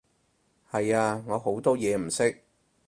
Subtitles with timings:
[0.71, 2.41] 係啊，我好多嘢唔識